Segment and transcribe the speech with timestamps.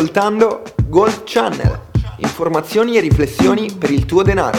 [0.00, 1.78] ascoltando Gold Channel,
[2.16, 4.58] informazioni e riflessioni per il tuo denaro.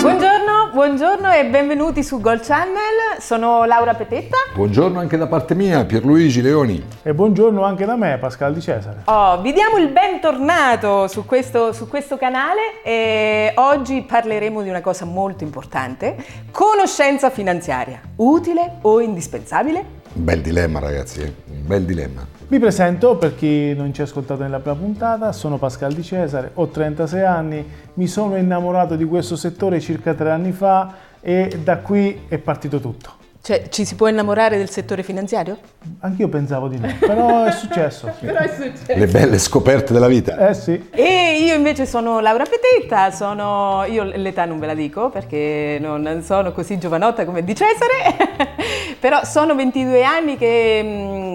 [0.00, 4.38] Buongiorno, buongiorno e benvenuti su Gold Channel, sono Laura Petetta.
[4.54, 6.82] Buongiorno anche da parte mia, Pierluigi Leoni.
[7.02, 9.02] E buongiorno anche da me, Pascal Di Cesare.
[9.04, 14.80] Oh, vi diamo il bentornato su questo, su questo canale e oggi parleremo di una
[14.80, 16.16] cosa molto importante,
[16.50, 19.97] conoscenza finanziaria, utile o indispensabile?
[20.12, 21.32] Bel dilemma ragazzi, eh.
[21.50, 22.26] un bel dilemma.
[22.48, 26.50] Mi presento per chi non ci ha ascoltato nella prima puntata, sono Pascal Di Cesare,
[26.54, 31.78] ho 36 anni, mi sono innamorato di questo settore circa tre anni fa e da
[31.78, 33.17] qui è partito tutto.
[33.48, 35.56] Cioè, ci si può innamorare del settore finanziario?
[36.00, 38.12] Anch'io pensavo di no, però è successo.
[38.20, 38.92] Però è successo.
[38.94, 40.50] Le belle scoperte della vita.
[40.50, 40.88] Eh sì.
[40.90, 46.20] E io invece sono Laura Petetta, sono, io l'età non ve la dico perché non
[46.22, 48.44] sono così giovanotta come di Cesare,
[49.00, 50.82] però sono 22 anni che,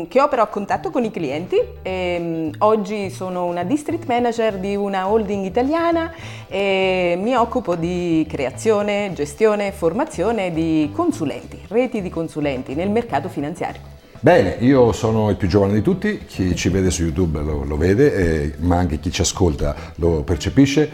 [0.07, 1.58] che opero a contatto con i clienti.
[1.81, 6.11] E, mm, oggi sono una district manager di una holding italiana
[6.47, 13.81] e mi occupo di creazione, gestione, formazione di consulenti, reti di consulenti nel mercato finanziario.
[14.23, 17.75] Bene, io sono il più giovane di tutti, chi ci vede su YouTube lo, lo
[17.75, 20.89] vede, eh, ma anche chi ci ascolta lo percepisce.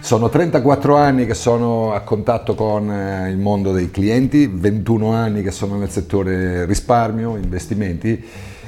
[0.00, 5.44] Sono 34 anni che sono a contatto con eh, il mondo dei clienti, 21 anni
[5.44, 8.20] che sono nel settore risparmio, investimenti,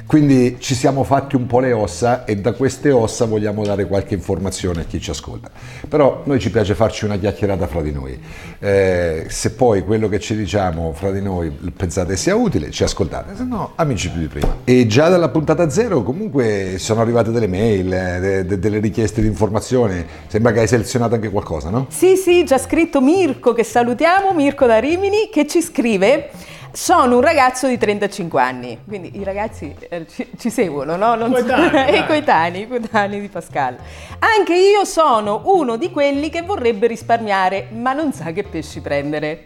[0.05, 4.13] quindi ci siamo fatti un po' le ossa e da queste ossa vogliamo dare qualche
[4.13, 5.49] informazione a chi ci ascolta.
[5.87, 8.19] Però noi ci piace farci una chiacchierata fra di noi.
[8.59, 13.35] Eh, se poi quello che ci diciamo fra di noi pensate sia utile, ci ascoltate,
[13.35, 14.57] se no amici più di prima.
[14.63, 19.21] E già dalla puntata zero comunque sono arrivate delle mail, eh, de- de- delle richieste
[19.21, 21.87] di informazione, sembra che hai selezionato anche qualcosa, no?
[21.89, 26.29] Sì, sì, già scritto Mirko che salutiamo, Mirko da Rimini, che ci scrive
[26.75, 31.15] sono un ragazzo di 35 anni, quindi i ragazzi eh, ci, ci seguono, no?
[31.15, 33.77] Non Coetanei, so, i coetanei, di Pascal.
[34.19, 39.43] Anche io sono uno di quelli che vorrebbe risparmiare, ma non sa che pesci prendere.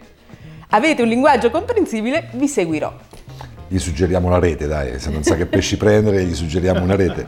[0.70, 2.92] Avete un linguaggio comprensibile, vi seguirò.
[3.68, 7.26] Gli suggeriamo la rete, dai, se non sa che pesci prendere, gli suggeriamo una rete.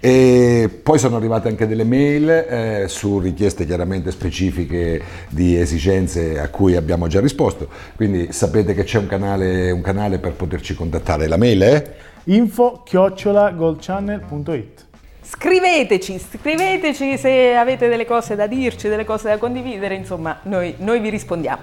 [0.00, 6.48] E poi sono arrivate anche delle mail eh, su richieste chiaramente specifiche di esigenze a
[6.48, 11.26] cui abbiamo già risposto, quindi sapete che c'è un canale, un canale per poterci contattare.
[11.26, 11.94] La mail è?
[12.24, 14.84] Info chiocciola goldchannel.it
[15.28, 21.00] Scriveteci, scriveteci se avete delle cose da dirci, delle cose da condividere, insomma, noi, noi
[21.00, 21.62] vi rispondiamo.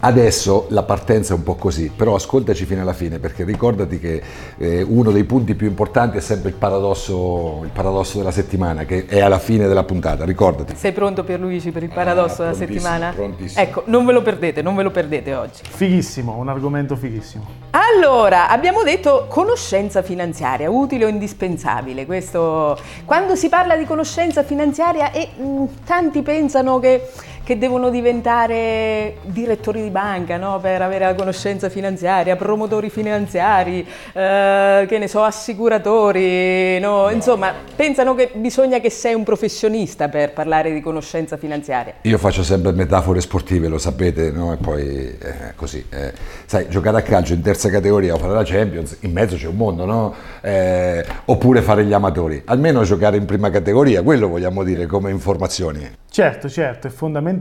[0.00, 4.22] Adesso la partenza è un po' così, però ascoltaci fino alla fine perché ricordati che
[4.58, 9.06] eh, uno dei punti più importanti è sempre il paradosso, il paradosso della settimana, che
[9.06, 10.76] è alla fine della puntata, ricordati.
[10.76, 13.12] Sei pronto per Luigi per il paradosso della prontissimo, settimana?
[13.14, 13.62] prontissimo.
[13.62, 15.62] Ecco, non ve lo perdete, non ve lo perdete oggi.
[15.62, 17.46] Fighissimo, un argomento fighissimo.
[17.70, 22.04] Allora, abbiamo detto conoscenza finanziaria, utile o indispensabile.
[22.04, 27.10] Questo, quando si parla di conoscenza finanziaria e mh, tanti pensano che,
[27.44, 30.58] che devono diventare direttori di banca no?
[30.60, 37.10] per avere la conoscenza finanziaria, promotori finanziari, eh, che ne so, assicuratori, no?
[37.10, 41.94] insomma, pensano che bisogna che sei un professionista per parlare di conoscenza finanziaria.
[42.02, 44.52] Io faccio sempre metafore sportive, lo sapete, no?
[44.54, 45.84] E poi eh, così.
[45.90, 46.12] eh,
[46.46, 49.56] sai, giocare a calcio in terza categoria o fare la Champions, in mezzo c'è un
[49.56, 50.14] mondo, no?
[50.40, 52.40] Eh, oppure fare gli amatori.
[52.46, 56.02] Almeno giocare in prima categoria, quello vogliamo dire come informazioni.
[56.08, 57.33] Certo, certo, è fondamentale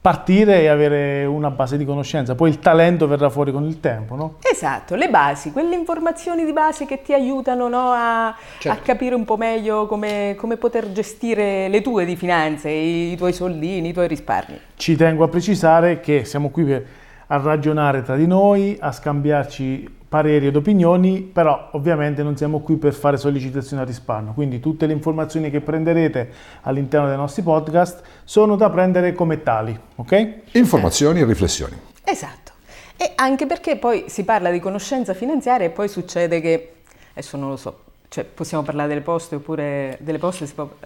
[0.00, 4.16] partire e avere una base di conoscenza, poi il talento verrà fuori con il tempo,
[4.16, 4.36] no?
[4.40, 8.78] Esatto, le basi, quelle informazioni di base che ti aiutano no, a, Certo.
[8.78, 13.16] a capire un po' meglio come, come poter gestire le tue di finanze, i, i
[13.16, 14.58] tuoi soldini, i tuoi risparmi.
[14.76, 16.86] Ci tengo a precisare che siamo qui per
[17.32, 22.74] a ragionare tra di noi, a scambiarci pareri ed opinioni, però ovviamente non siamo qui
[22.74, 26.32] per fare sollecitazioni al risparmio, quindi tutte le informazioni che prenderete
[26.62, 30.32] all'interno dei nostri podcast sono da prendere come tali, ok?
[30.52, 31.78] Informazioni e riflessioni.
[32.02, 32.50] Esatto.
[32.96, 36.72] E anche perché poi si parla di conoscenza finanziaria e poi succede che,
[37.12, 40.68] adesso non lo so, cioè possiamo parlare delle poste oppure delle poste si può...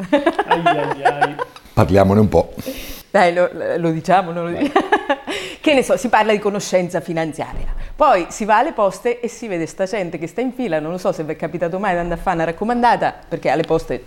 [0.47, 1.35] Ai, ai, ai.
[1.73, 2.53] Parliamone un po'.
[3.11, 3.49] Dai, lo,
[3.79, 4.87] lo diciamo, non lo diciamo.
[5.62, 7.84] che ne so, si parla di conoscenza finanziaria.
[7.96, 10.91] Poi si va alle poste e si vede sta gente che sta in fila, non
[10.91, 13.62] lo so se vi è capitato mai di andare a fare una raccomandata, perché alle
[13.62, 14.05] poste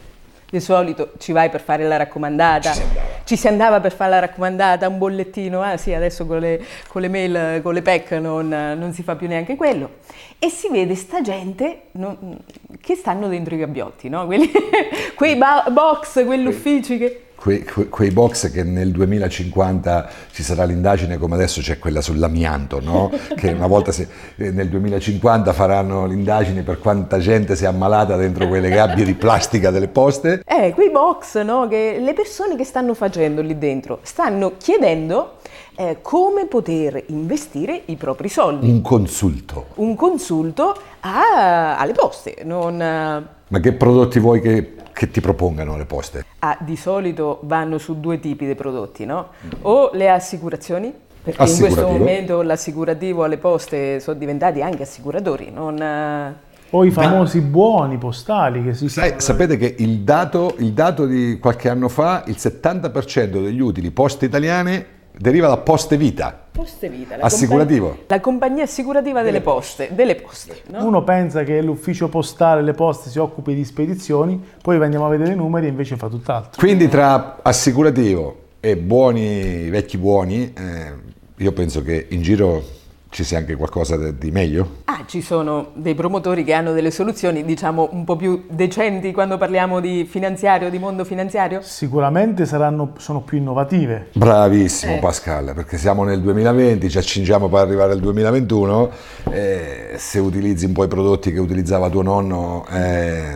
[0.50, 2.72] di solito ci vai per fare la raccomandata.
[2.72, 3.06] Ci si andava.
[3.24, 7.02] Ci si andava per fare la raccomandata, un bollettino, ah sì, adesso con le, con
[7.02, 9.96] le mail, con le PEC non, non si fa più neanche quello.
[10.40, 12.40] E si vede sta gente non-
[12.82, 14.26] che stanno dentro i gabbiotti, no?
[14.26, 14.52] Quelli-
[15.16, 17.22] quei ba- box, quegli uffici che...
[17.40, 22.80] que- que- quei box che nel 2050 ci sarà l'indagine come adesso c'è quella sull'amianto,
[22.82, 23.12] no?
[23.38, 24.08] che una volta se-
[24.38, 29.14] eh, nel 2050 faranno l'indagine per quanta gente si è ammalata dentro quelle gabbie di
[29.14, 30.42] plastica delle poste.
[30.46, 31.68] Eh, quei box, no?
[31.68, 35.38] Che le persone che stanno facendo lì dentro stanno chiedendo
[35.76, 38.68] eh, come poter investire i propri soldi.
[38.68, 39.68] Un consulto.
[39.76, 43.36] Un consulto a- alle poste, non...
[43.50, 46.26] Ma che prodotti vuoi che, che ti propongano le poste?
[46.40, 49.30] ah, di solito vanno su due tipi di prodotti, no?
[49.62, 55.82] O le assicurazioni, perché in questo momento l'assicurativo alle poste sono diventati anche assicuratori, non...
[55.82, 61.06] eh, O i famosi buoni postali che si Sai, sapete che il dato, il dato
[61.06, 64.86] di qualche anno fa, il 70% degli utili poste italiane
[65.18, 66.46] deriva da poste vita.
[66.52, 67.86] Poste Vita, la Assicurativo.
[67.88, 70.86] compagnia- la compagnia assicurativa delle poste, delle poste, no?
[70.86, 75.34] Uno pensa che l'ufficio postale, le poste si occupi di spedizioni, poi andiamo a vedere
[75.34, 76.60] i numeri e invece fa tutt'altro.
[76.60, 80.94] Quindi tra assicurativo e buoni, vecchi buoni, eh,
[81.38, 82.64] io penso che in giro
[83.10, 84.78] ci sia anche qualcosa di meglio.
[84.86, 89.38] Ah, ci sono dei promotori che hanno delle soluzioni, diciamo, un po' più decenti quando
[89.38, 91.62] parliamo di finanziario, di mondo finanziario?
[91.62, 94.08] Sicuramente saranno, sono più innovative.
[94.14, 95.00] Bravissimo Eh.
[95.00, 98.90] Pascal, perché siamo nel 2020, ci accingiamo per arrivare al 2021,
[99.32, 103.36] eh, se utilizzi un po' i prodotti che utilizzava tuo nonno, eh,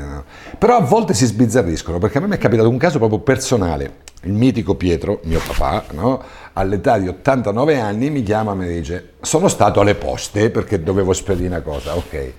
[0.57, 3.91] però a volte si sbizzarriscono, perché a me mi è capitato un caso proprio personale,
[4.23, 6.21] il mitico Pietro, mio papà, no?
[6.53, 11.13] all'età di 89 anni mi chiama e mi dice sono stato alle poste perché dovevo
[11.13, 12.31] spedire una cosa, ok.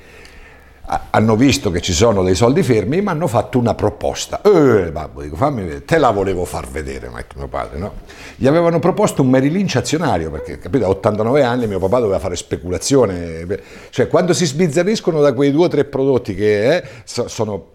[0.84, 4.42] Ha- Hanno visto che ci sono dei soldi fermi, mi hanno fatto una proposta.
[4.42, 7.92] Eh, babbo, dico, fammi vedere, te la volevo far vedere, mio padre, no?
[8.36, 12.18] Gli avevano proposto un Merrill Lynch azionario, perché, capite, a 89 anni mio papà doveva
[12.18, 13.46] fare speculazione.
[13.90, 17.70] Cioè, quando si sbizzarriscono da quei due o tre prodotti che eh, so- sono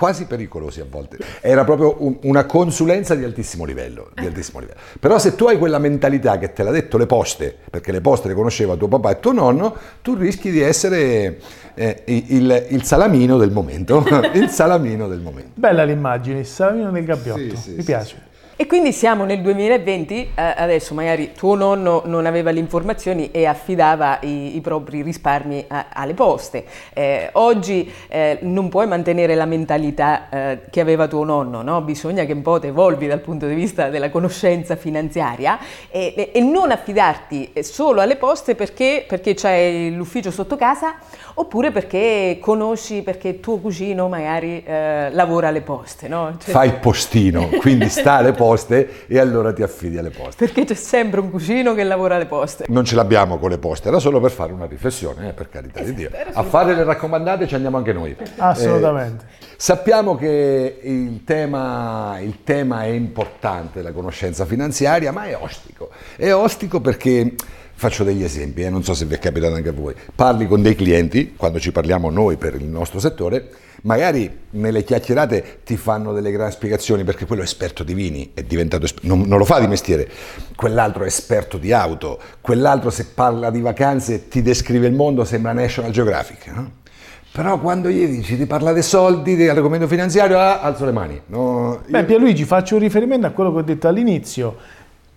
[0.00, 1.18] quasi pericolosi a volte.
[1.42, 4.78] Era proprio un- una consulenza di altissimo, livello, di altissimo livello.
[4.98, 8.28] Però se tu hai quella mentalità che te l'ha detto le poste, perché le poste
[8.28, 11.38] le conosceva tuo papà e tuo nonno, tu rischi di essere
[11.74, 14.02] eh, il, il salamino del momento.
[14.32, 15.50] il salamino del momento.
[15.52, 18.28] Bella l'immagine, il salamino del gabbiotto, Sì, sì, mi sì, piace.
[18.60, 23.46] E quindi siamo nel 2020, eh, adesso magari tuo nonno non aveva le informazioni e
[23.46, 26.66] affidava i, i propri risparmi a- alle poste.
[26.92, 31.80] Eh, oggi eh, non puoi mantenere la mentalità eh, che aveva tuo nonno, no?
[31.80, 35.58] bisogna che un po' ti evolvi dal punto di vista della conoscenza finanziaria
[35.90, 40.96] e, e- non affidarti solo alle poste perché, perché c'hai l'ufficio sotto casa
[41.32, 46.08] oppure perché conosci, perché tuo cugino magari eh, lavora alle poste.
[46.08, 46.36] No?
[46.38, 48.48] Cioè- Fai il postino, quindi sta alle poste
[49.06, 50.44] e allora ti affidi alle poste.
[50.44, 52.64] Perché c'è sempre un cugino che lavora alle poste.
[52.68, 55.80] Non ce l'abbiamo con le poste, era solo per fare una riflessione, eh, per carità
[55.80, 56.10] di Dio.
[56.32, 58.16] A fare le raccomandate ci andiamo anche noi.
[58.36, 59.24] Assolutamente.
[59.40, 65.90] Eh, sappiamo che il tema, il tema è importante, la conoscenza finanziaria, ma è ostico.
[66.16, 67.34] È ostico perché,
[67.74, 70.62] faccio degli esempi, eh, non so se vi è capitato anche a voi, parli con
[70.62, 73.48] dei clienti, quando ci parliamo noi per il nostro settore,
[73.82, 78.42] magari nelle chiacchierate ti fanno delle grandi spiegazioni perché quello è esperto di vini, è
[78.42, 80.08] diventato esper- non, non lo fa di mestiere,
[80.56, 85.52] quell'altro è esperto di auto, quell'altro se parla di vacanze ti descrive il mondo, sembra
[85.52, 86.46] National Geographic.
[86.48, 86.78] no?
[87.32, 91.20] Però quando gli dici ti parla dei soldi, dell'argomento finanziario, ah, alzo le mani.
[91.26, 94.56] No, Beh, io- Pierluigi, faccio un riferimento a quello che ho detto all'inizio.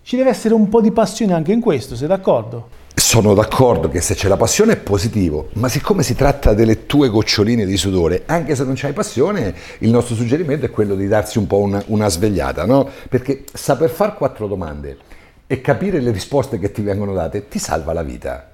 [0.04, 2.82] Ci deve essere un po' di passione anche in questo, sei d'accordo?
[3.06, 7.10] Sono d'accordo che se c'è la passione è positivo, ma siccome si tratta delle tue
[7.10, 11.38] goccioline di sudore, anche se non c'hai passione, il nostro suggerimento è quello di darsi
[11.38, 12.90] un po' una, una svegliata, no?
[13.10, 14.98] Perché saper fare quattro domande
[15.46, 18.52] e capire le risposte che ti vengono date ti salva la vita.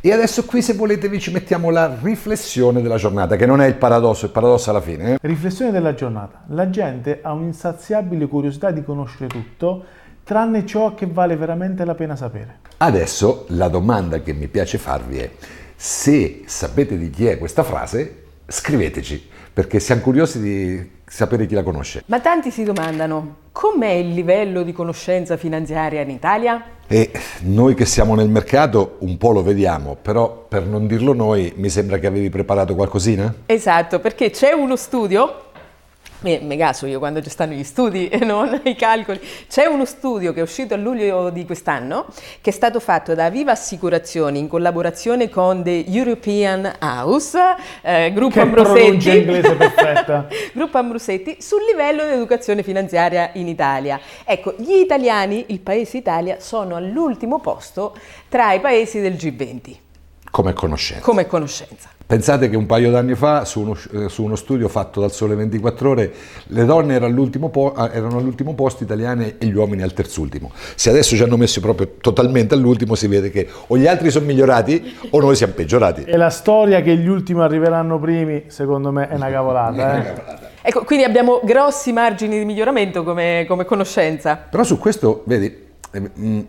[0.00, 3.66] E adesso qui se volete vi ci mettiamo la riflessione della giornata, che non è
[3.66, 5.12] il paradosso, il paradosso alla fine.
[5.12, 5.18] eh?
[5.20, 6.44] Riflessione della giornata.
[6.48, 9.84] La gente ha un'insaziabile curiosità di conoscere tutto,
[10.32, 12.60] tranne ciò che vale veramente la pena sapere.
[12.78, 15.30] Adesso la domanda che mi piace farvi è,
[15.76, 21.62] se sapete di chi è questa frase, scriveteci, perché siamo curiosi di sapere chi la
[21.62, 22.02] conosce.
[22.06, 26.64] Ma tanti si domandano, com'è il livello di conoscenza finanziaria in Italia?
[26.86, 27.10] E
[27.40, 31.68] noi che siamo nel mercato un po' lo vediamo, però per non dirlo noi mi
[31.68, 33.34] sembra che avevi preparato qualcosina?
[33.44, 35.51] Esatto, perché c'è uno studio,
[36.22, 39.84] mi mi caso io quando ci stanno gli studi e non i calcoli, c'è uno
[39.84, 42.06] studio che è uscito a luglio di quest'anno
[42.40, 47.38] che è stato fatto da Viva Assicurazioni in collaborazione con The European House,
[47.82, 50.26] eh, gruppo Ambrosetti, inglese perfetta.
[50.52, 54.00] gruppo Ambrosetti sul livello di educazione finanziaria in Italia.
[54.24, 57.96] Ecco, gli italiani, il paese Italia, sono all'ultimo posto
[58.28, 59.76] tra i paesi del G20.
[60.30, 61.04] come conoscenza.
[61.04, 61.90] come conoscenza.
[62.12, 65.34] Pensate che un paio d'anni fa, su uno, eh, su uno studio fatto dal Sole
[65.34, 66.12] 24 Ore,
[66.48, 70.50] le donne erano all'ultimo, po- ah, erano all'ultimo posto italiane e gli uomini al terzultimo.
[70.74, 74.26] Se adesso ci hanno messo proprio totalmente all'ultimo, si vede che o gli altri sono
[74.26, 76.04] migliorati o noi siamo peggiorati.
[76.04, 79.96] E la storia che gli ultimi arriveranno primi, secondo me, è una cavolata.
[79.96, 80.50] Eh?
[80.60, 84.36] Ecco, quindi abbiamo grossi margini di miglioramento come, come conoscenza.
[84.50, 85.61] Però su questo, vedi,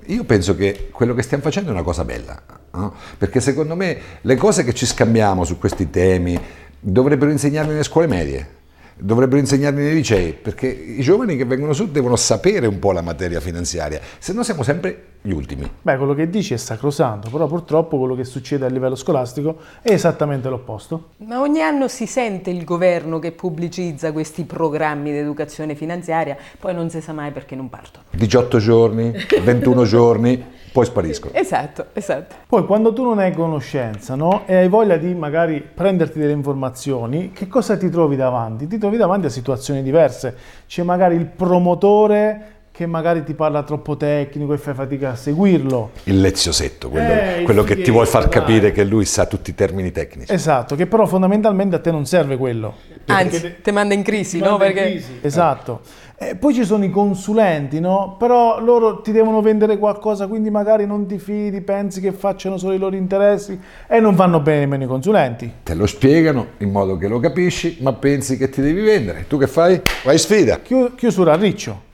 [0.05, 2.95] io penso che quello che stiamo facendo è una cosa bella, no?
[3.17, 6.39] perché secondo me le cose che ci scambiamo su questi temi
[6.79, 8.62] dovrebbero insegnarle nelle scuole medie,
[8.95, 13.01] dovrebbero insegnarli nei licei, perché i giovani che vengono su devono sapere un po' la
[13.01, 15.70] materia finanziaria, se no siamo sempre gli ultimi.
[15.82, 19.92] Beh, quello che dici è sacrosanto, però purtroppo quello che succede a livello scolastico è
[19.92, 21.12] esattamente l'opposto.
[21.20, 26.74] Ma ogni anno si sente il governo che pubblicizza questi programmi di educazione finanziaria, poi
[26.74, 28.03] non si sa mai perché non partono.
[28.12, 31.34] 18 giorni, 21 giorni, poi spariscono.
[31.36, 32.36] Esatto, esatto.
[32.46, 34.42] Poi quando tu non hai conoscenza no?
[34.46, 38.68] e hai voglia di magari prenderti delle informazioni, che cosa ti trovi davanti?
[38.68, 40.36] Ti trovi davanti a situazioni diverse.
[40.68, 45.92] C'è magari il promotore che magari ti parla troppo tecnico e fai fatica a seguirlo.
[46.06, 48.32] Il leziosetto, quello, Eh, quello che ti vuol far dai.
[48.32, 50.34] capire che lui sa tutti i termini tecnici.
[50.34, 52.74] Esatto, che però fondamentalmente a te non serve quello.
[53.06, 54.58] Anzi, ti manda in crisi, no?
[54.58, 55.82] Perché Esatto.
[56.18, 58.15] E poi ci sono i consulenti, no?
[58.18, 62.74] Però loro ti devono vendere qualcosa, quindi magari non ti fidi, pensi che facciano solo
[62.74, 65.51] i loro interessi e non vanno bene nemmeno i consulenti.
[65.62, 69.25] Te lo spiegano in modo che lo capisci, ma pensi che ti devi vendere.
[69.27, 69.80] Tu che fai?
[70.03, 70.60] Vai sfida.
[70.60, 71.92] Chiu- chiusura a riccio.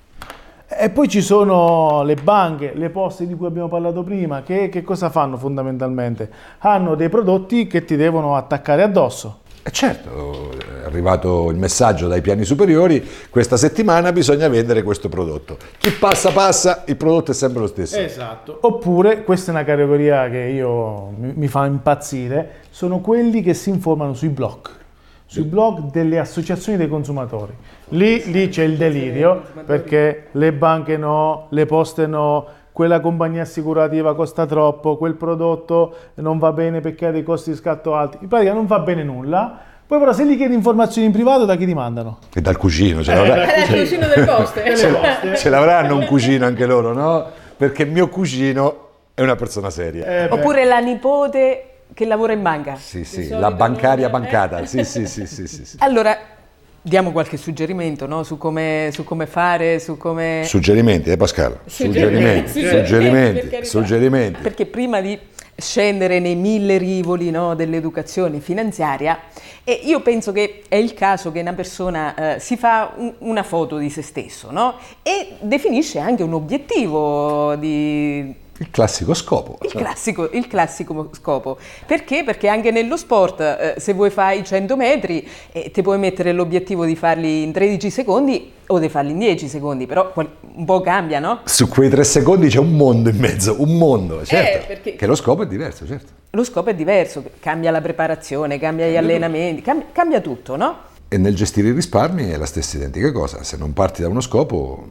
[0.72, 4.84] E poi ci sono le banche, le poste di cui abbiamo parlato prima, che, che
[4.84, 6.30] cosa fanno fondamentalmente?
[6.60, 9.40] Hanno dei prodotti che ti devono attaccare addosso.
[9.64, 15.58] E certo, è arrivato il messaggio dai piani superiori, questa settimana bisogna vendere questo prodotto.
[15.80, 17.98] Chi passa passa, il prodotto è sempre lo stesso.
[17.98, 18.60] Esatto.
[18.62, 23.70] Oppure, questa è una categoria che io mi, mi fa impazzire, sono quelli che si
[23.70, 24.70] informano sui blog,
[25.30, 27.54] sui blog delle associazioni dei consumatori.
[27.90, 34.16] Lì, lì c'è il delirio perché le banche no, le poste no, quella compagnia assicurativa
[34.16, 38.18] costa troppo, quel prodotto non va bene perché ha dei costi di scatto alti.
[38.22, 39.60] In pratica non va bene nulla.
[39.86, 42.18] Poi però se gli chiedi informazioni in privato da chi ti mandano?
[42.34, 44.76] E dal cugino, ce l'avrà- È il vicino del poste.
[45.38, 47.26] ce l'avranno un cugino anche loro, no?
[47.56, 50.06] Perché mio cugino è una persona seria.
[50.06, 50.28] Eh.
[50.32, 51.69] Oppure la nipote
[52.00, 52.78] che lavora in banca.
[52.78, 54.66] Sì, sì, la bancaria bancata.
[54.66, 55.76] Sì, sì, sì, sì, sì, sì.
[55.84, 56.18] Allora,
[56.82, 58.24] diamo qualche suggerimento no?
[58.24, 60.44] su, come, su come fare, su come...
[60.46, 61.60] Suggerimenti, eh Pascal?
[61.66, 63.64] Suggerimenti, suggerimenti, carità.
[63.66, 64.40] suggerimenti.
[64.42, 65.20] Perché prima di
[65.58, 69.20] scendere nei mille rivoli no, dell'educazione finanziaria,
[69.66, 73.44] e io penso che è il caso che una persona eh, si fa un- una
[73.44, 74.76] foto di se stesso no?
[75.04, 79.58] e definisce anche un obiettivo di, Il classico scopo.
[79.62, 81.58] il classico, il classico scopo.
[81.86, 82.24] Perché?
[82.26, 86.34] Perché anche nello sport, eh, se vuoi fare i 100 metri, eh, ti puoi mettere
[86.34, 90.82] l'obiettivo di farli in 13 secondi o di farli in 10 secondi, però un po'
[90.82, 91.40] cambia, no?
[91.46, 94.68] Su quei tre secondi c'è un mondo in mezzo, un mondo, certo.
[94.68, 96.12] perché- Che lo scopo è diverso, certo.
[96.32, 100.78] Lo scopo è diverso, cambia la preparazione, cambia gli allenamenti, cambia, cambia tutto, no?
[101.08, 103.42] E nel gestire i risparmi è la stessa identica cosa.
[103.42, 104.86] Se non parti da uno scopo,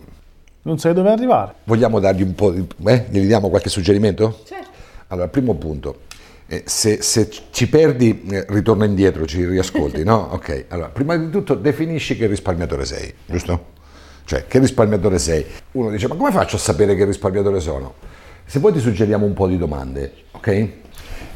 [0.69, 1.55] Non sai dove arrivare.
[1.65, 2.63] vogliamo dargli un po' di...
[2.85, 3.07] Eh?
[3.09, 4.41] Gli diamo qualche suggerimento?
[4.45, 4.69] Certo.
[5.07, 6.01] Allora, primo punto.
[6.47, 10.29] Eh, se, se ci perdi, eh, ritorna indietro, ci riascolti, no?
[10.37, 13.77] Ok, allora, prima di tutto definisci che risparmiatore sei, giusto?
[14.27, 15.43] Cioè, che risparmiatore sei?
[15.73, 17.95] Uno dice, ma come faccio a sapere che risparmiatore sono?
[18.45, 20.69] Se poi ti suggeriamo un po' di domande, ok?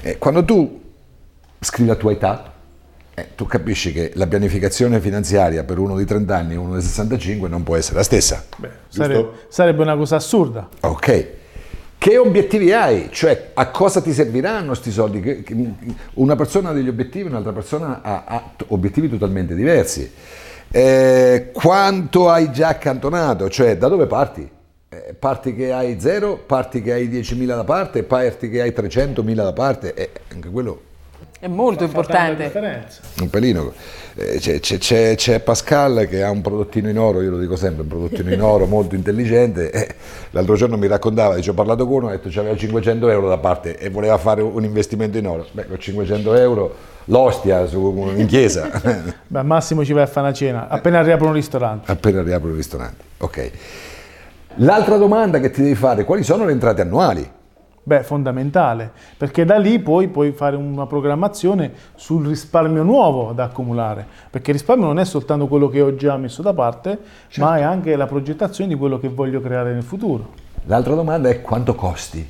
[0.03, 0.79] Eh, quando tu
[1.59, 2.52] scrivi la tua età,
[3.15, 6.83] eh, tu capisci che la pianificazione finanziaria per uno di 30 anni e uno di
[6.83, 8.45] 65 non può essere la stessa.
[8.89, 10.69] Sarebbe, sarebbe una cosa assurda.
[10.81, 11.27] Ok.
[11.99, 13.09] Che obiettivi hai?
[13.13, 15.21] Cioè, a cosa ti serviranno questi soldi?
[15.21, 15.75] Che- che-
[16.15, 20.11] una persona ha degli obiettivi, un'altra persona ha, ha obiettivi totalmente diversi.
[20.71, 23.49] Eh, quanto hai già accantonato?
[23.51, 24.51] Cioè, da dove parti?
[24.89, 29.35] Eh, parti che hai zero, parti che hai 10.000 da parte, parti che hai 300.000
[29.35, 30.91] da parte, eh, anche quello
[31.43, 32.53] È molto importante.
[33.21, 33.73] un pelino.
[34.15, 37.57] Eh, c'è, c'è- c'è- c'è Pascal che ha un prodottino in oro, io lo dico
[37.57, 39.73] sempre, un prodottino in oro molto intelligente.
[39.73, 39.95] eh,
[40.31, 43.29] l'altro giorno mi raccontava, dice, ho parlato con uno, ha detto che aveva 500 euro
[43.29, 45.45] da parte e voleva fare un investimento in oro.
[45.51, 46.75] Beh, con 500 euro
[47.07, 48.71] l'ostia su, in chiesa,
[49.27, 51.91] Beh, massimo ci vai a fare una cena, appena riaprono un ristorante.
[51.91, 53.03] appena riapro il ristorante.
[53.19, 53.51] Ok.
[54.59, 57.29] L'altra domanda che ti devi fare, quali sono le entrate annuali?
[57.85, 64.07] Beh, fondamentale, perché da lì poi puoi fare una programmazione sul risparmio nuovo da accumulare,
[64.31, 66.97] perché il risparmio non è soltanto quello che ho già messo da parte,
[67.39, 70.31] ma è anche la progettazione di quello che voglio creare nel futuro.
[70.67, 72.25] L'altra domanda è quanto costi?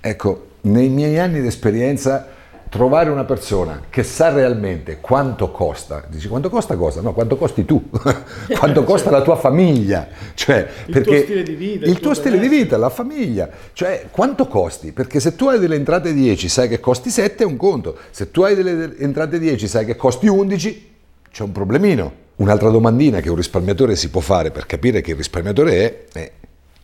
[0.00, 2.26] Ecco, nei miei anni di esperienza
[2.68, 7.00] trovare una persona che sa realmente quanto costa, dici quanto costa cosa?
[7.00, 7.88] No, quanto costi tu,
[8.58, 12.14] quanto costa la tua famiglia, cioè Il tuo stile di vita, il il tuo tuo
[12.14, 14.92] stile di vita, la famiglia, cioè quanto costi?
[14.92, 18.30] Perché se tu hai delle entrate 10 sai che costi 7 è un conto, se
[18.30, 20.94] tu hai delle entrate 10 sai che costi 11
[21.30, 22.26] c'è un problemino.
[22.36, 26.32] Un'altra domandina che un risparmiatore si può fare per capire che il risparmiatore è, è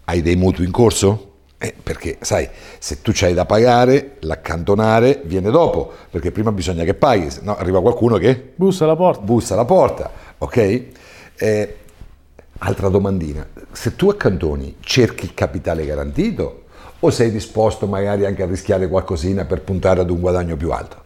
[0.07, 1.34] hai dei mutui in corso?
[1.65, 2.47] Eh, perché sai,
[2.79, 7.57] se tu c'hai da pagare, l'accantonare viene dopo, perché prima bisogna che paghi, se no
[7.57, 9.23] arriva qualcuno che Bussa alla porta.
[9.23, 10.83] bussa alla porta, ok?
[11.37, 11.77] Eh,
[12.59, 16.65] altra domandina, se tu accantoni cerchi il capitale garantito
[17.01, 20.97] o sei disposto magari anche a rischiare qualcosina per puntare ad un guadagno più alto?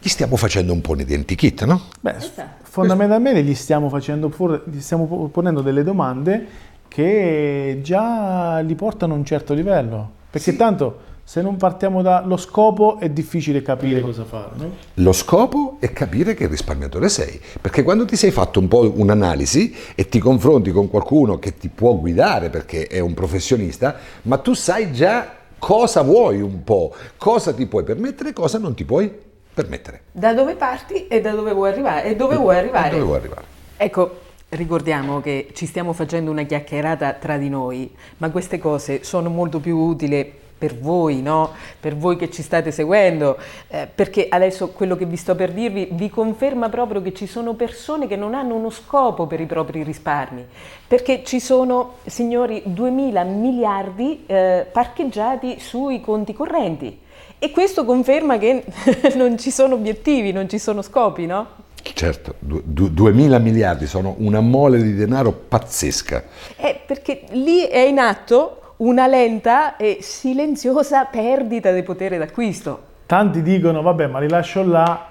[0.00, 1.82] Gli stiamo facendo un po' un identikit, no?
[2.00, 2.14] Beh,
[2.62, 4.32] fondamentalmente gli stiamo, facendo,
[4.64, 6.46] gli stiamo po- ponendo delle domande
[6.88, 10.10] che già li portano a un certo livello.
[10.30, 14.50] Perché tanto se non partiamo dallo scopo è difficile capire cosa fare.
[14.58, 14.70] no?
[14.94, 19.74] Lo scopo è capire che risparmiatore sei, perché quando ti sei fatto un po' un'analisi
[19.96, 24.54] e ti confronti con qualcuno che ti può guidare perché è un professionista, ma tu
[24.54, 29.12] sai già cosa vuoi un po', cosa ti puoi permettere e cosa non ti puoi
[29.52, 30.02] permettere.
[30.12, 32.04] Da dove parti e da dove vuoi arrivare?
[32.04, 32.90] E dove vuoi arrivare?
[32.90, 33.44] Dove vuoi arrivare?
[33.76, 39.28] Ecco, ricordiamo che ci stiamo facendo una chiacchierata tra di noi, ma queste cose sono
[39.28, 41.50] molto più utili per voi, no?
[41.78, 43.36] Per voi che ci state seguendo,
[43.68, 47.54] eh, perché adesso quello che vi sto per dirvi vi conferma proprio che ci sono
[47.54, 50.46] persone che non hanno uno scopo per i propri risparmi,
[50.86, 57.00] perché ci sono, signori, 2000 miliardi eh, parcheggiati sui conti correnti.
[57.38, 58.64] E questo conferma che
[59.14, 61.64] non ci sono obiettivi, non ci sono scopi, no?
[61.94, 66.24] Certo, du- du- 2000 miliardi sono una mole di denaro pazzesca.
[66.56, 72.94] È perché lì è in atto una lenta e silenziosa perdita di potere d'acquisto.
[73.06, 75.08] Tanti dicono, vabbè, ma li lascio là,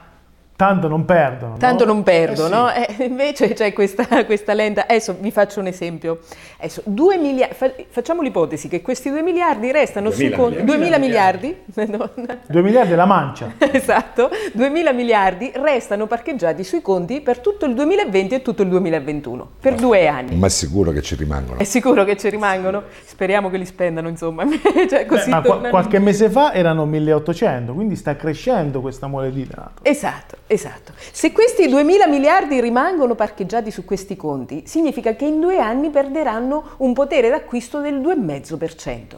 [0.56, 1.52] tanto non perdono.
[1.54, 1.58] no?
[1.58, 2.52] Tanto non perdo, Eh sì.
[2.54, 2.72] no?
[2.72, 4.84] Eh, invece c'è questa, questa lenta.
[4.84, 6.20] Adesso vi faccio un esempio.
[6.58, 10.64] Adesso, 2 miliardi, facciamo l'ipotesi che questi 2 miliardi restano sui 2000 conti.
[10.64, 11.56] 2000 miliardi?
[11.86, 12.10] No,
[12.48, 13.54] 2 miliardi è la mancia.
[13.60, 19.50] esatto, 2000 miliardi restano parcheggiati sui conti per tutto il 2020 e tutto il 2021,
[19.60, 20.36] per due anni.
[20.36, 21.60] Ma è sicuro che ci rimangono.
[21.60, 22.84] È sicuro che ci rimangono?
[23.04, 24.46] Speriamo che li spendano, insomma.
[24.90, 29.46] cioè, così Ma tornano- qualche mese fa erano 1800, quindi sta crescendo questa mole di
[29.46, 29.72] denaro.
[29.82, 30.94] Esatto, esatto.
[31.12, 36.76] Se questi 2000 miliardi rimangono parcheggiati su questi conti, significa che in due anni perderanno
[36.78, 39.16] un potere d'acquisto del 2,5%.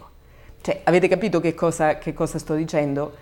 [0.62, 3.16] Cioè, avete capito che cosa, che cosa sto dicendo?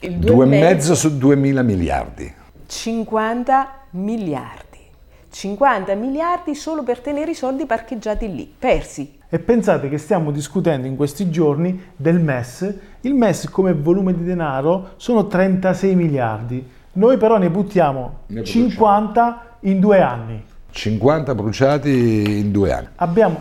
[0.00, 2.32] Il Due e 2,5 mezzo su 2000 miliardi.
[2.66, 4.78] 50 miliardi.
[5.30, 9.18] 50 miliardi solo per tenere i soldi parcheggiati lì, persi.
[9.28, 12.74] E pensate che stiamo discutendo in questi giorni del MES.
[13.02, 16.78] Il MES come volume di denaro sono 36 miliardi.
[16.92, 20.44] Noi però ne buttiamo Ne 50 in due anni.
[20.70, 22.88] 50 bruciati in due anni.
[22.96, 23.40] Abbiamo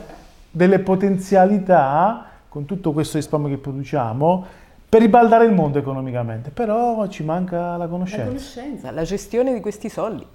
[0.51, 4.45] delle potenzialità con tutto questo risparmio che produciamo
[4.89, 8.25] per ribaldare il mondo economicamente, però ci manca la La conoscenza.
[8.25, 10.25] conoscenza, la gestione di questi soldi.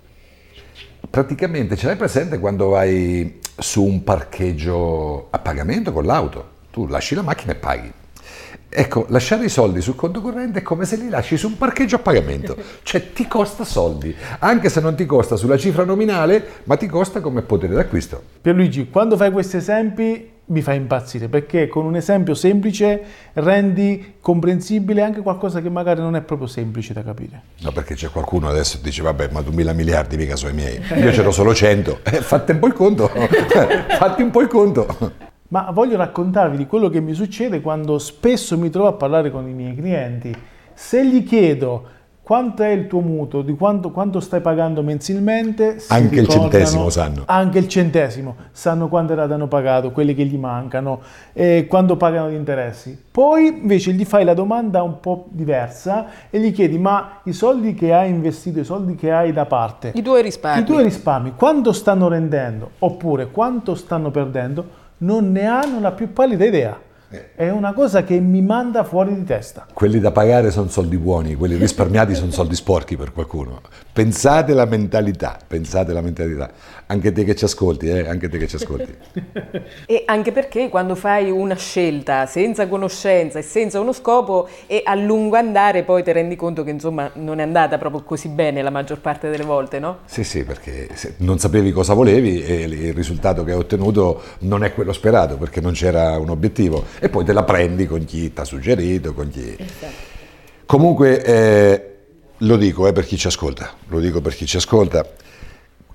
[1.10, 6.48] Praticamente ce l'hai presente quando vai su un parcheggio a pagamento con l'auto?
[6.70, 7.92] Tu lasci la macchina e paghi.
[8.76, 11.94] Ecco, lasciare i soldi sul conto corrente è come se li lasci su un parcheggio
[11.94, 16.76] a pagamento, cioè ti costa soldi, anche se non ti costa sulla cifra nominale, ma
[16.76, 18.20] ti costa come potere d'acquisto.
[18.40, 23.00] Pierluigi, quando fai questi esempi mi fa impazzire perché con un esempio semplice
[23.34, 27.42] rendi comprensibile anche qualcosa che magari non è proprio semplice da capire.
[27.60, 30.80] No, perché c'è qualcuno adesso che dice, vabbè, ma 2000 miliardi mica sono i miei,
[30.96, 34.48] io ce l'ho solo 100, eh, fate un po' il conto, fatti un po' il
[34.48, 35.32] conto.
[35.54, 39.48] Ma voglio raccontarvi di quello che mi succede quando spesso mi trovo a parlare con
[39.48, 40.34] i miei clienti.
[40.72, 41.84] Se gli chiedo
[42.24, 46.88] quanto è il tuo mutuo, di quanto, quanto stai pagando mensilmente, si Anche il centesimo
[46.88, 47.22] sanno.
[47.26, 52.30] Anche il centesimo, sanno quante rate hanno pagato, quelle che gli mancano, e quando pagano
[52.30, 53.00] gli interessi.
[53.12, 57.74] Poi invece gli fai la domanda un po' diversa e gli chiedi ma i soldi
[57.74, 60.62] che hai investito, i soldi che hai da parte, I tuoi risparmi.
[60.62, 66.12] i tuoi risparmi quanto stanno rendendo oppure quanto stanno perdendo, non ne hanno la più
[66.12, 66.80] pallida idea.
[67.34, 69.66] È una cosa che mi manda fuori di testa.
[69.72, 73.60] Quelli da pagare sono soldi buoni, quelli risparmiati sono soldi sporchi per qualcuno.
[73.92, 76.50] Pensate la mentalità, pensate la mentalità.
[76.86, 78.08] Anche te che ci ascolti, eh?
[78.08, 78.94] anche te che ci ascolti.
[79.86, 84.94] E anche perché quando fai una scelta senza conoscenza e senza uno scopo e a
[84.94, 88.70] lungo andare poi ti rendi conto che insomma non è andata proprio così bene la
[88.70, 89.98] maggior parte delle volte, no?
[90.06, 94.64] Sì, sì, perché se non sapevi cosa volevi e il risultato che hai ottenuto non
[94.64, 96.84] è quello sperato perché non c'era un obiettivo.
[97.04, 99.54] E poi te la prendi con chi ti ha suggerito, con chi...
[100.64, 101.94] Comunque, eh,
[102.38, 105.06] lo dico eh, per chi ci ascolta, lo dico per chi ci ascolta,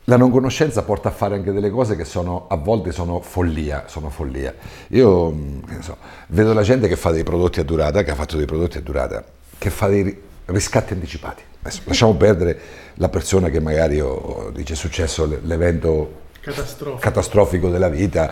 [0.03, 3.85] la non conoscenza porta a fare anche delle cose che sono, a volte sono follia,
[3.87, 4.53] sono follia.
[4.89, 8.37] Io ne so, vedo la gente che fa dei prodotti a durata, che ha fatto
[8.37, 9.25] dei prodotti a durata,
[9.57, 11.41] che fa dei ri- riscatti anticipati.
[11.61, 12.59] Adesso, lasciamo perdere
[12.95, 16.27] la persona che magari oh, dice è successo l'evento
[16.99, 18.31] catastrofico della vita,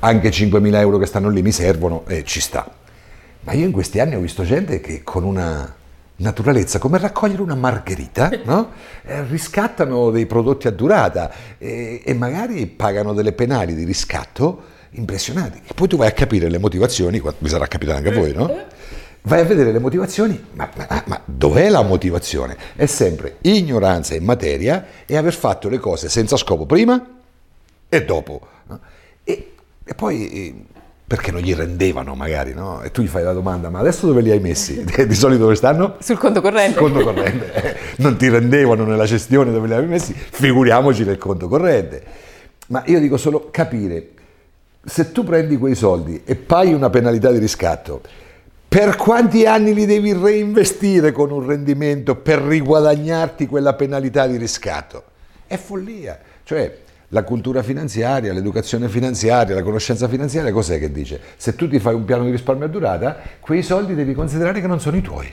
[0.00, 2.70] anche 5.000 euro che stanno lì mi servono e ci sta.
[3.40, 5.74] Ma io in questi anni ho visto gente che con una
[6.16, 8.70] naturalezza, come raccogliere una margherita, no?
[9.04, 15.60] Eh, riscattano dei prodotti a durata e, e magari pagano delle penali di riscatto impressionanti.
[15.66, 18.64] E poi tu vai a capire le motivazioni, vi sarà capitato anche a voi, no?
[19.22, 22.56] Vai a vedere le motivazioni, ma, ma- ma dov'è la motivazione?
[22.76, 27.04] È sempre ignoranza in materia e aver fatto le cose senza scopo prima
[27.88, 28.54] e dopo.
[29.88, 30.66] E, poi
[31.06, 32.82] perché non gli rendevano magari, no?
[32.82, 34.82] E tu gli fai la domanda, ma adesso dove li hai messi?
[35.06, 35.94] Di solito dove stanno?
[36.00, 36.76] Sul conto corrente.
[36.78, 37.52] Sul conto corrente.
[37.52, 42.02] Eh, Non ti rendevano nella gestione dove li avevi messi, figuriamoci nel conto corrente.
[42.68, 44.08] Ma io dico solo capire,
[44.84, 48.00] se tu prendi quei soldi e paghi una penalità di riscatto,
[48.66, 55.04] per quanti anni li devi reinvestire con un rendimento per riguadagnarti quella penalità di riscatto?
[55.46, 56.18] È follia.
[56.42, 61.20] Cioè, la cultura finanziaria, l'educazione finanziaria, la conoscenza finanziaria, cos'è che dice?
[61.36, 64.66] Se tu ti fai un piano di risparmio a durata, quei soldi devi considerare che
[64.66, 65.32] non sono i tuoi.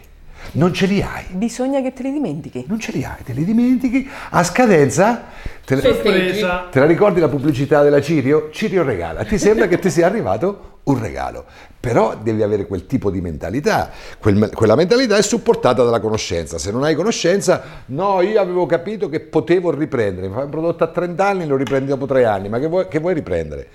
[0.51, 1.25] Non ce li hai.
[1.29, 2.65] Bisogna che te li dimentichi.
[2.67, 4.07] Non ce li hai, te li dimentichi.
[4.31, 5.23] A scadenza,
[5.65, 6.67] te, Sorpresa.
[6.69, 8.49] te la ricordi la pubblicità della Cirio?
[8.51, 9.23] Cirio regala.
[9.23, 11.45] Ti sembra che ti sia arrivato un regalo.
[11.79, 13.89] Però devi avere quel tipo di mentalità.
[14.19, 16.57] Quel- quella mentalità è supportata dalla conoscenza.
[16.57, 20.27] Se non hai conoscenza, no, io avevo capito che potevo riprendere.
[20.27, 22.47] Mi fai un prodotto a 30 anni, lo riprendi dopo 3 anni.
[22.49, 23.67] Ma che vuoi, che vuoi riprendere?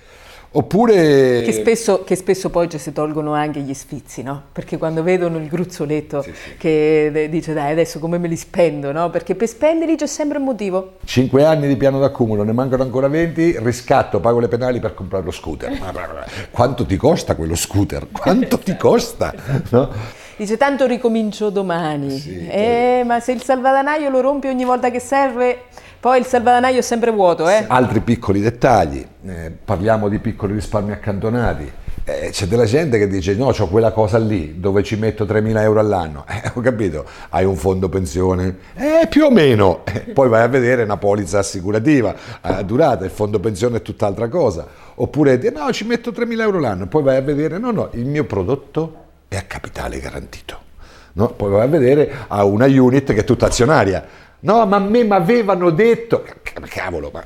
[0.51, 1.41] Oppure...
[1.43, 4.41] Che spesso, che spesso poi ci si tolgono anche gli sfizi, no?
[4.51, 6.25] Perché quando vedono il gruzzoletto
[6.57, 9.11] che de- dice dai adesso come me li spendo, no?
[9.11, 10.93] Perché per spenderli c'è sempre un motivo.
[11.05, 15.23] 5 anni di piano d'accumulo, ne mancano ancora 20, riscatto, pago le penali per comprare
[15.23, 15.77] lo scooter.
[16.49, 18.07] Quanto ti costa quello scooter?
[18.11, 19.33] Quanto ti costa?
[19.69, 19.89] No?
[20.39, 22.47] Dice tanto ricomincio domani.
[22.49, 25.63] eh, ma se il salvadanaio lo rompi ogni volta che serve,
[25.99, 27.65] poi il salvadanaio è sempre vuoto, eh?
[27.67, 31.69] Altri piccoli dettagli, eh, parliamo di piccoli risparmi accantonati.
[32.05, 35.59] Eh, c'è della gente che dice no, ho quella cosa lì dove ci metto 3.000
[35.59, 36.23] euro all'anno.
[36.31, 38.59] Eh, ho capito, hai un fondo pensione?
[38.75, 39.81] Eh, più o meno.
[39.83, 44.29] Eh, poi vai a vedere una polizza assicurativa a durata, il fondo pensione è tutt'altra
[44.29, 44.65] cosa.
[44.95, 46.87] Oppure di- no, ci metto 3.000 euro l'anno.
[46.87, 50.67] Poi vai a vedere no, no, il mio prodotto è a capitale garantito.
[51.13, 51.29] No?
[51.29, 54.05] Poi vai a vedere a una unit che è tutta azionaria.
[54.41, 56.25] No, ma a me mi avevano detto,
[56.67, 57.23] cavolo, ma,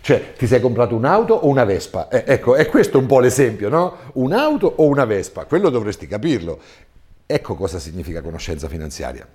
[0.00, 2.08] cioè ti sei comprato un'auto o una Vespa?
[2.08, 3.96] Eh, ecco, è questo un po' l'esempio, no?
[4.14, 5.44] Un'auto o una Vespa?
[5.44, 6.58] Quello dovresti capirlo.
[7.26, 9.26] Ecco cosa significa conoscenza finanziaria.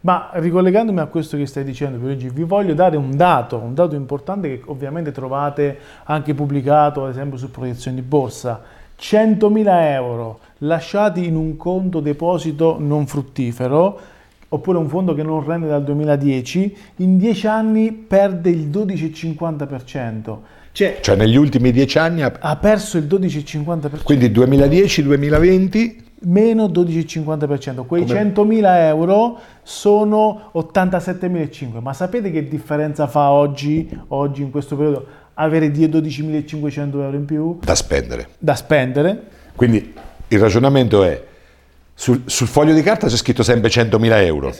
[0.00, 3.96] Ma ricollegandomi a questo che stai dicendo Pierluigi, vi voglio dare un dato, un dato
[3.96, 8.62] importante che ovviamente trovate anche pubblicato ad esempio su proiezioni di borsa.
[8.98, 14.00] 100.000 euro lasciati in un conto deposito non fruttifero
[14.48, 20.36] oppure un fondo che non rende dal 2010, in 10 anni perde il 12,50%.
[20.72, 24.02] Cioè Cioè negli ultimi dieci anni, ha- ha perso il 12,50%.
[24.02, 27.84] quindi 2010-2020, meno 12,50%.
[27.86, 31.80] Quei 100.000 euro sono 87.500.
[31.80, 35.06] Ma sapete che differenza fa oggi, oggi in questo periodo,
[35.38, 38.28] avere 12.500 euro in più da spendere.
[38.38, 39.22] da spendere?
[39.54, 39.94] Quindi
[40.28, 41.22] il ragionamento è,
[41.94, 44.54] sul, sul foglio di carta c'è scritto sempre 100.000 euro,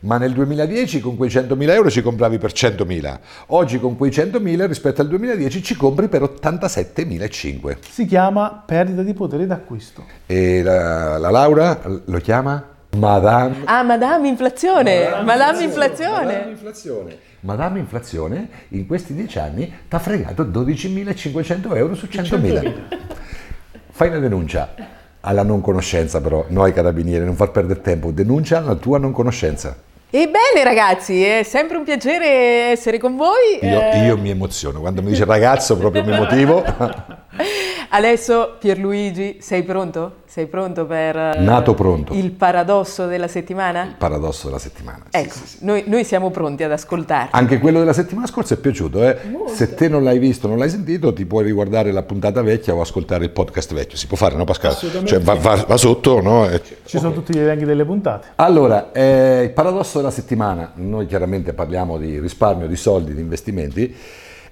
[0.00, 4.66] ma nel 2010 con quei 100.000 euro ci compravi per 100.000, oggi con quei 100.000
[4.66, 7.76] rispetto al 2010 ci compri per 87.500.
[7.88, 10.04] Si chiama perdita di potere d'acquisto.
[10.26, 13.62] E la, la Laura lo chiama Madame...
[13.64, 15.22] Ah, Madame Inflazione!
[15.22, 16.24] Madame Inflazione!
[16.24, 17.18] Madame Inflazione.
[17.46, 22.74] Madame Inflazione in questi dieci anni ti ha fregato 12.500 euro su 100.000.
[23.90, 24.74] Fai una denuncia
[25.20, 29.76] alla non conoscenza però, noi carabinieri, non far perdere tempo, denuncia la tua non conoscenza.
[30.08, 33.58] Ebbene ragazzi, è sempre un piacere essere con voi.
[33.60, 36.62] Io, Eh, io mi emoziono, quando mi dice ragazzo proprio mi emotivo.
[37.88, 40.24] Adesso Pierluigi, sei pronto?
[40.26, 42.12] Sei pronto per eh, Nato pronto.
[42.12, 43.94] il paradosso della settimana?
[43.96, 45.04] Paradosso della settimana.
[45.08, 45.56] Sì, Ecco, sì, sì.
[45.60, 47.30] Noi, noi siamo pronti ad ascoltarti.
[47.34, 49.16] Anche quello della settimana scorsa è piaciuto, eh?
[49.54, 52.80] se te non l'hai visto, non l'hai sentito, ti puoi riguardare la puntata vecchia o
[52.80, 53.96] ascoltare il podcast vecchio.
[53.96, 54.74] Si può fare, no Pascal?
[55.04, 56.48] Cioè, va, va- va sotto, no?
[56.50, 58.28] E- Ci sono tutti gli elenchi delle puntate.
[58.36, 63.94] Allora, eh, il paradosso della settimana, noi chiaramente parliamo di risparmio, di soldi, di investimenti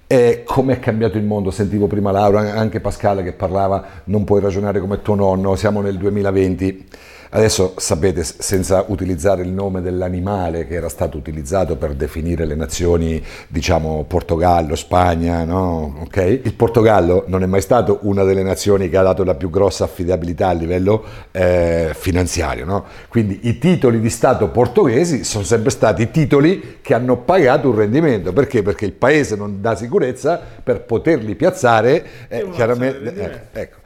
[0.07, 1.51] E come è cambiato il mondo?
[1.51, 5.97] Sentivo prima Laura, anche Pascale che parlava, non puoi ragionare come tuo nonno, siamo nel
[5.97, 6.87] 2020.
[7.35, 13.21] Adesso sapete, senza utilizzare il nome dell'animale che era stato utilizzato per definire le nazioni,
[13.49, 15.97] diciamo Portogallo, Spagna, no?
[16.03, 16.43] okay?
[16.45, 19.83] Il Portogallo non è mai stato una delle nazioni che ha dato la più grossa
[19.83, 22.85] affidabilità a livello eh, finanziario, no?
[23.09, 28.33] Quindi i titoli di Stato portoghesi sono sempre stati titoli che hanno pagato un rendimento.
[28.33, 28.63] Perché?
[28.63, 32.07] Perché il paese non dà sicurezza per poterli piazzare.
[32.29, 33.83] Eh, chiaramente, eh, ecco.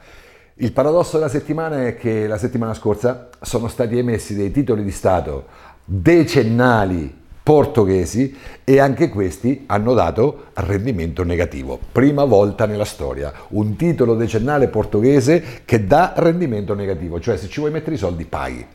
[0.61, 4.91] Il paradosso della settimana è che la settimana scorsa sono stati emessi dei titoli di
[4.91, 5.45] Stato
[5.85, 11.79] decennali portoghesi e anche questi hanno dato rendimento negativo.
[11.93, 17.61] Prima volta nella storia, un titolo decennale portoghese che dà rendimento negativo, cioè se ci
[17.61, 18.65] vuoi mettere i soldi paghi.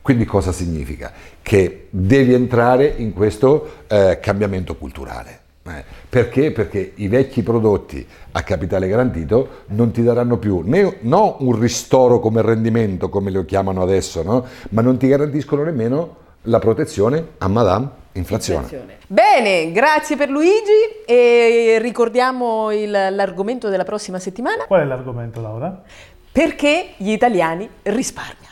[0.00, 1.12] Quindi cosa significa?
[1.42, 5.40] Che devi entrare in questo eh, cambiamento culturale.
[5.68, 6.50] Eh, perché?
[6.52, 12.20] Perché i vecchi prodotti a capitale garantito non ti daranno più né no un ristoro
[12.20, 14.46] come rendimento, come lo chiamano adesso, no?
[14.70, 18.62] ma non ti garantiscono nemmeno la protezione a Madame inflazione.
[18.62, 18.98] inflazione.
[19.06, 24.64] Bene, grazie per Luigi e ricordiamo il, l'argomento della prossima settimana.
[24.64, 25.82] Qual è l'argomento Laura?
[26.30, 28.46] Perché gli italiani risparmiano.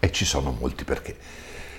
[0.00, 1.16] E ci sono molti perché.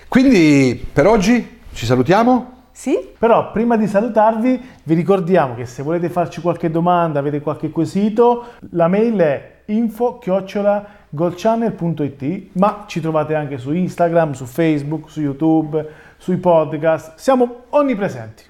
[0.08, 2.55] Quindi per oggi ci salutiamo.
[2.76, 3.12] Sì?
[3.18, 8.48] Però prima di salutarvi vi ricordiamo che se volete farci qualche domanda, avete qualche quesito,
[8.72, 16.36] la mail è info-goldchannel.it ma ci trovate anche su Instagram, su Facebook, su YouTube, sui
[16.36, 18.44] podcast, siamo onnipresenti.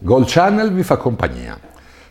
[0.00, 1.56] Gold Channel vi fa compagnia.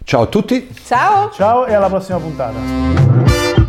[0.06, 0.74] Ciao a tutti.
[0.86, 1.32] Ciao.
[1.32, 3.67] Ciao e alla prossima puntata.